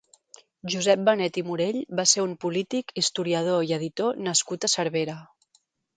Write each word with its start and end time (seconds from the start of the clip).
Josep 0.73 1.01
Benet 1.09 1.35
i 1.41 1.43
Morell 1.49 1.77
va 1.99 2.05
ser 2.13 2.25
un 2.29 2.33
polític, 2.45 2.91
historiador 3.03 3.69
i 3.71 3.77
editor 3.79 4.19
nascut 4.29 4.67
a 4.67 4.71
Cervera. 4.77 5.19